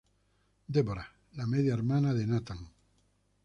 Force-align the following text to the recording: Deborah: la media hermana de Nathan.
Deborah: 0.75 1.11
la 1.33 1.45
media 1.45 1.75
hermana 1.75 2.15
de 2.15 2.25
Nathan. 2.25 2.57